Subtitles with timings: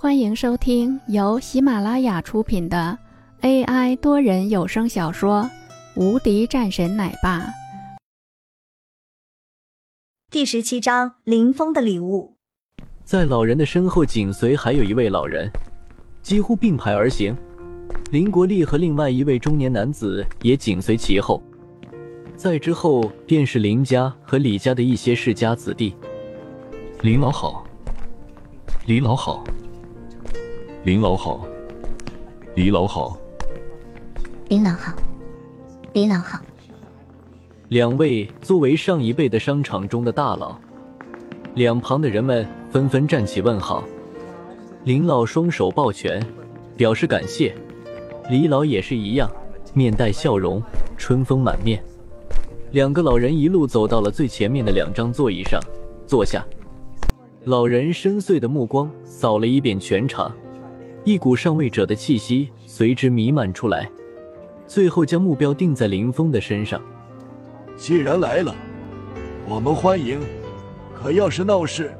[0.00, 2.96] 欢迎收听由喜马拉雅出品的
[3.40, 5.42] AI 多人有声小说
[6.00, 7.40] 《无敌战神奶爸》
[10.30, 12.36] 第十七章：林峰的礼物。
[13.02, 15.50] 在老人的身后紧随还有一位老人，
[16.22, 17.36] 几乎并排而行。
[18.12, 21.42] 林国立和另外一位中年男子也紧随其后。
[22.36, 25.96] 再之后便是林家和李家的一些世家子弟。
[27.02, 27.66] 林老好，
[28.86, 29.42] 李老好，
[30.84, 31.44] 林老好，
[32.54, 33.18] 李老好，
[34.48, 34.92] 林老好，
[35.92, 36.40] 李老好。
[37.68, 40.56] 两位作为上一辈的商场中的大佬，
[41.54, 43.82] 两旁的人们纷纷站起问好。
[44.84, 46.24] 林老双手抱拳，
[46.76, 47.52] 表示感谢。
[48.30, 49.28] 李老也是一样，
[49.74, 50.62] 面带笑容，
[50.96, 51.82] 春风满面。
[52.70, 55.60] 两个老人一路走到了最前面的两张座椅上，
[56.06, 56.46] 坐下。
[57.44, 60.30] 老人深邃的目光扫了一遍全场，
[61.08, 63.90] 一股上位者的气息随之弥漫出来，
[64.66, 66.78] 最后将目标定在林峰的身上。
[67.78, 68.54] 既然来了，
[69.48, 70.20] 我们欢迎。
[70.94, 71.94] 可要是闹事，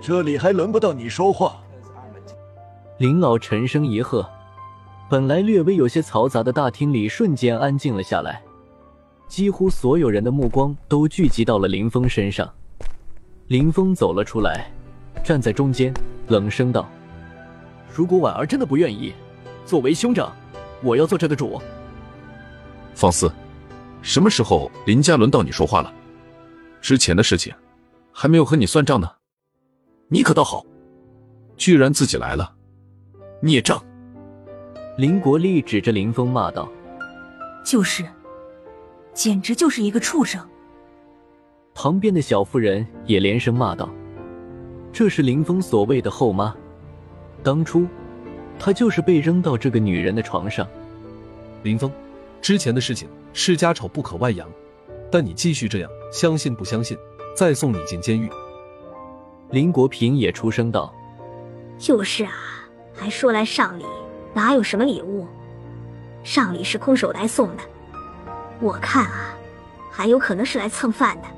[0.00, 1.62] 这里还轮不到你说话。
[2.96, 4.26] 林老沉声一喝，
[5.10, 8.40] 本来略微有些嘈杂的大厅里瞬间安静了下来，
[9.28, 12.50] 几乎所有人的目光都聚集到了林峰身上。
[13.48, 14.72] 林峰走了出来，
[15.22, 15.92] 站在中间，
[16.28, 16.88] 冷声道
[17.94, 19.12] ：“如果婉儿真的不愿意，
[19.66, 20.34] 作为兄长，
[20.82, 21.60] 我要做这个主。”
[22.94, 23.30] 放肆！
[24.02, 25.92] 什么时候林家轮到你说话了？
[26.80, 27.54] 之前的事情
[28.12, 29.08] 还没有和你算账呢。
[30.08, 30.66] 你可倒好，
[31.56, 32.54] 居然自己来了，
[33.40, 33.82] 孽障！
[34.98, 36.70] 林国立指着林峰骂道
[37.64, 38.04] ：“就是，
[39.14, 40.46] 简直就是一个畜生！”
[41.72, 43.88] 旁边的小妇人也连声骂道
[44.92, 46.54] ：“这是林峰所谓的后妈，
[47.42, 47.86] 当初
[48.58, 50.66] 他就是被扔到这个女人的床上。”
[51.62, 51.90] 林峰，
[52.40, 53.08] 之前的事情。
[53.34, 54.46] 是家丑不可外扬，
[55.10, 56.98] 但你继续这样，相信不相信，
[57.34, 58.28] 再送你进监狱。
[59.48, 60.94] 林国平也出声道
[61.80, 62.32] ：“就是啊，
[62.92, 63.86] 还说来上礼，
[64.34, 65.26] 哪有什么礼物？
[66.22, 67.62] 上礼是空手来送的，
[68.60, 69.34] 我看啊，
[69.90, 71.28] 还有可能是来蹭饭的。”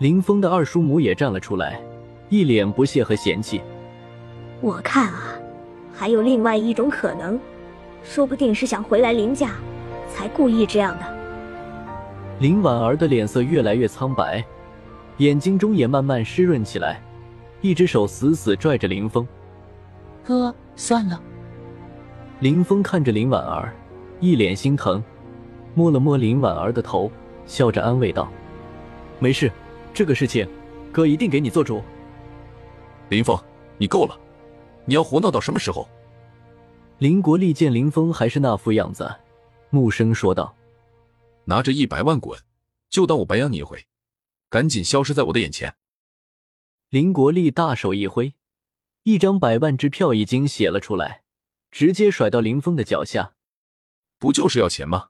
[0.00, 1.78] 林峰的二叔母也站了出来，
[2.30, 3.60] 一脸不屑和嫌弃
[4.62, 5.34] ：“我看啊，
[5.92, 7.38] 还有另外一种可能，
[8.02, 9.50] 说不定是想回来林家。”
[10.14, 11.18] 才故意这样的。
[12.38, 14.44] 林婉儿的脸色越来越苍白，
[15.16, 17.00] 眼睛中也慢慢湿润起来，
[17.62, 19.26] 一只手死死拽着林峰。
[20.22, 21.18] 哥，算了。
[22.40, 23.74] 林峰看着林婉儿，
[24.20, 25.02] 一脸心疼，
[25.74, 27.10] 摸了摸林婉儿的头，
[27.46, 28.28] 笑着安慰道
[29.18, 29.50] ：“没事，
[29.94, 30.46] 这个事情，
[30.92, 31.82] 哥一定给你做主。”
[33.08, 33.34] 林峰，
[33.78, 34.14] 你够了，
[34.84, 35.88] 你要胡闹到什么时候？
[36.98, 39.12] 林国立见林峰还是那副样子。
[39.70, 40.54] 木生说道
[41.46, 42.38] ：“拿着一百万滚，
[42.90, 43.86] 就当我白养你一回，
[44.50, 45.74] 赶紧消失在我的眼前。”
[46.90, 48.34] 林国立大手一挥，
[49.04, 51.22] 一张百万支票已经写了出来，
[51.70, 53.34] 直接甩到林峰的脚下。
[54.18, 55.08] 不就是要钱吗？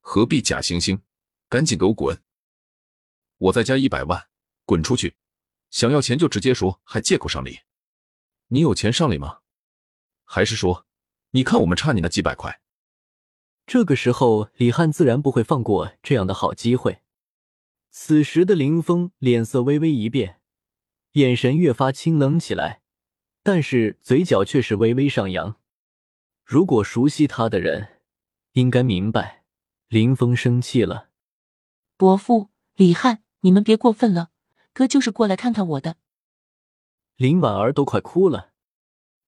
[0.00, 1.00] 何必假惺惺？
[1.48, 2.18] 赶紧给我滚！
[3.38, 4.26] 我再加一百万，
[4.64, 5.14] 滚出去！
[5.70, 7.60] 想要钱就直接说，还借口上礼？
[8.48, 9.40] 你有钱上礼吗？
[10.24, 10.86] 还是说，
[11.30, 12.60] 你看我们差你那几百块？
[13.66, 17.02] 这个时候，李汉自然不会放过这样的好机会。
[17.90, 20.40] 此时的林峰脸色微微一变，
[21.12, 22.82] 眼神越发清冷起来，
[23.42, 25.56] 但是嘴角却是微微上扬。
[26.44, 28.00] 如果熟悉他的人，
[28.52, 29.44] 应该明白，
[29.88, 31.08] 林峰生气了。
[31.96, 34.30] 伯父，李汉，你们别过分了，
[34.72, 35.96] 哥就是过来看看我的。
[37.16, 38.52] 林婉儿都快哭了。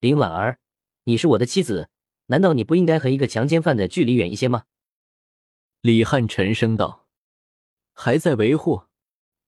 [0.00, 0.58] 林婉儿，
[1.04, 1.88] 你是我的妻子。
[2.26, 4.64] 难道你不应该和一个强奸犯的距离远一些吗？
[5.80, 7.08] 李汉沉声道。
[7.94, 8.82] 还在维护，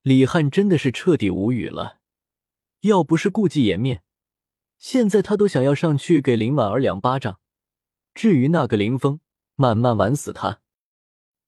[0.00, 1.98] 李汉真的是彻底无语了。
[2.80, 4.02] 要不是顾忌颜面，
[4.78, 7.38] 现在他都想要上去给林婉儿两巴掌。
[8.14, 9.20] 至于那个林峰，
[9.56, 10.60] 慢慢玩死他。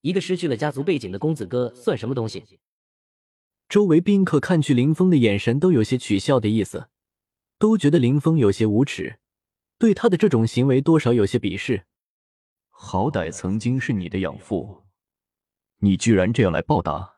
[0.03, 2.45] 一个失去了家族背景的公子哥算什么东西？
[3.69, 6.89] 周围宾客看去林峰的眼神都有些取笑的意思，
[7.59, 9.19] 都觉得林峰有些无耻。
[9.79, 11.87] 对他的这种行为多少有些鄙视。
[12.71, 14.85] 好歹曾经是你的养父，
[15.79, 17.17] 你居然这样来报答。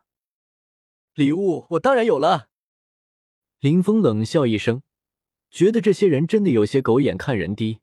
[1.14, 2.48] 礼物我当然有了。
[3.60, 4.82] 林峰冷笑一声，
[5.50, 7.80] 觉得这些人真的有些狗眼看人低。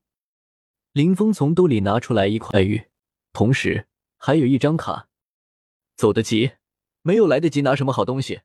[0.92, 2.84] 林峰从兜里拿出来一块玉，
[3.32, 3.88] 同时
[4.18, 5.10] 还有一张卡。
[5.96, 6.54] 走得急，
[7.02, 8.42] 没有来得及拿什么好东西，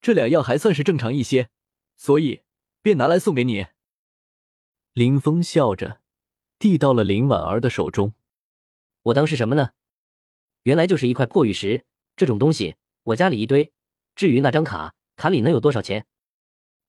[0.00, 1.50] 这两样还算是正常一些，
[1.96, 2.42] 所以
[2.82, 3.66] 便拿来送给你。
[4.92, 6.00] 林峰笑着
[6.58, 8.14] 递到了林婉儿的手中。
[9.02, 9.72] 我当是什么呢？
[10.62, 11.84] 原来就是一块破玉石，
[12.16, 13.72] 这种东西我家里一堆。
[14.14, 16.06] 至于那张卡，卡里能有多少钱？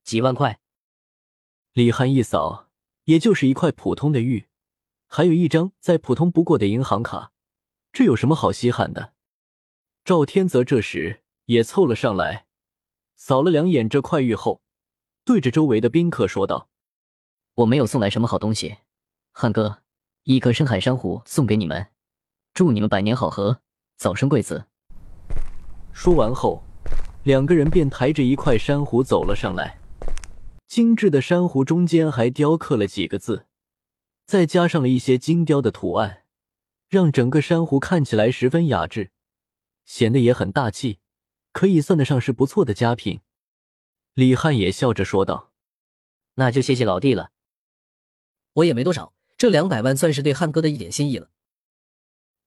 [0.04, 0.60] 几万块。
[1.74, 2.70] 李汉一扫，
[3.04, 4.48] 也就是一块普通的玉，
[5.08, 7.34] 还有一张再普通不过的银行卡，
[7.92, 9.14] 这有什么好稀罕的？
[10.04, 12.47] 赵天泽这时也凑了上来，
[13.18, 14.62] 扫了两眼这块玉后，
[15.26, 16.70] 对着周围的宾客说道
[17.56, 18.78] ：“我没有送来什么好东西，
[19.32, 19.80] 汉哥，
[20.24, 21.88] 一颗深海珊瑚送给你们，
[22.54, 23.60] 祝你们百年好合，
[23.98, 24.68] 早生贵子。”
[25.92, 26.64] 说完后，
[27.24, 29.80] 两个人便抬着一块珊瑚走了上来。
[30.68, 33.48] 精致的珊瑚中间还雕刻了几个字，
[34.26, 36.24] 再加上了一些精雕的图案，
[36.88, 39.12] 让整个珊瑚看起来十分雅致，
[39.86, 41.00] 显得也很大气，
[41.58, 43.22] 可以算得上是不错的佳品。
[44.14, 45.52] 李汉也笑着说道
[46.38, 47.32] ：“那就谢谢老弟了，
[48.54, 51.32] 我也没多少，这两百万算是对汉哥的一点心意了。”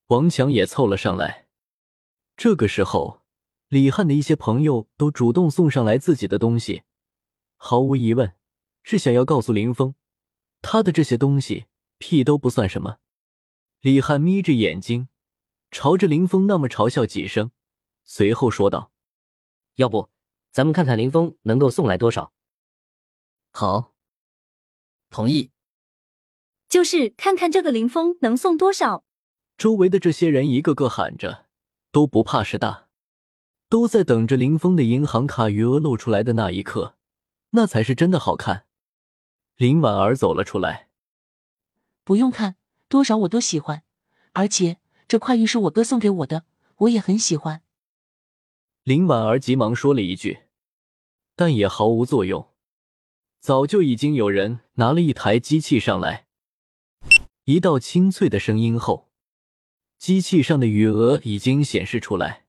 [0.06, 1.48] 王强也凑了上来。
[2.36, 3.22] 这个时候，
[3.66, 6.84] 李汉的一些朋友都主动送上来自己的东西。
[7.56, 8.36] 毫无疑问，
[8.84, 9.96] 是想要告诉林峰，
[10.62, 11.66] 他的这些东西
[11.98, 12.98] 屁都不算什么。
[13.80, 15.08] 李汉眯着眼睛，
[15.72, 17.50] 朝着林峰那么嘲笑几声，
[18.04, 18.92] 随后说道
[19.80, 20.10] ：“要不，
[20.52, 22.32] 咱们看看林峰能够送来多少？”
[23.50, 23.94] 好，
[25.08, 25.50] 同意。
[26.68, 29.04] 就是看看这个林峰能送多少。
[29.56, 31.46] 周围的这些人一个个喊着，
[31.90, 32.88] 都不怕事大，
[33.68, 36.94] 都在等着林峰的银行卡余额露出来的那一刻。
[37.52, 38.66] 那才是真的好看。
[39.56, 40.88] 林婉儿走了出来，
[42.04, 42.56] 不用看
[42.88, 43.82] 多少我都喜欢，
[44.34, 44.78] 而且
[45.08, 46.44] 这块玉是我哥送给我的，
[46.76, 47.62] 我也很喜欢。
[48.84, 50.40] 林婉儿急忙说了一句，
[51.36, 52.48] 但也毫无作用。
[53.38, 56.26] 早就已经有人拿了一台机器上来，
[57.44, 59.10] 一道清脆的声音后，
[59.98, 62.46] 机器上的余额已经显示出来。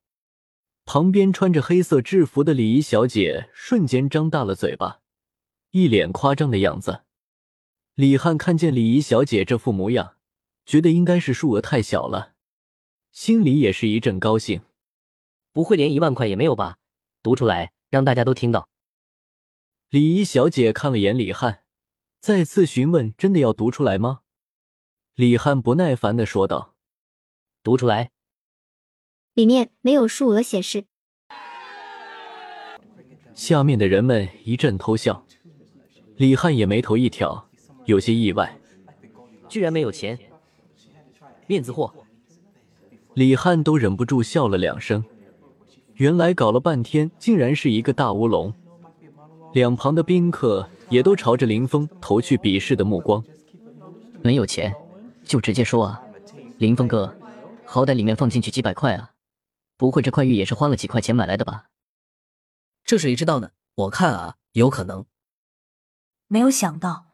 [0.86, 5.02] 旁边穿着黑色制服的礼仪小姐瞬间张大了嘴巴，
[5.72, 7.04] 一脸夸张的样子。
[7.96, 10.16] 李汉看见礼仪小姐这副模样，
[10.66, 12.34] 觉得应该是数额太小了，
[13.12, 14.62] 心里也是一阵高兴。
[15.52, 16.78] 不会连一万块也没有吧？
[17.22, 18.70] 读出来，让大家都听到。
[19.90, 21.64] 礼仪小姐看了眼李汉，
[22.20, 24.22] 再次询问：“真的要读出来吗？”
[25.16, 26.76] 李汉不耐烦的说道
[27.62, 28.12] ：“读出来。”
[29.36, 30.86] 里面没有数额显示。
[33.34, 35.26] 下面的人们一阵偷笑，
[36.16, 37.50] 李汉也眉头一挑，
[37.86, 38.60] 有些意外，
[39.50, 40.18] 居然没有钱，
[41.48, 41.94] 面子货。
[43.14, 45.04] 李汉都忍不住笑了两声，
[46.02, 48.52] 原来搞了半天，竟然是一个大乌龙。
[49.54, 53.24] 两旁的宾客也都朝着林峰投去鄙视的目光。
[54.24, 54.74] 没有钱
[55.24, 56.02] 就直接说啊，
[56.58, 57.16] 林峰哥，
[57.68, 59.12] 好歹里面放进去几百块啊。
[59.78, 61.66] 不会，这块玉也是花了几块钱买来的吧？
[62.84, 63.52] 这谁知道呢？
[63.76, 65.06] 我看啊，有可能。
[66.28, 67.06] 没有想到，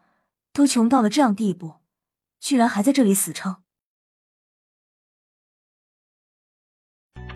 [0.54, 1.82] 都穷到了这样地步，
[2.40, 3.58] 居然还在这里死撑。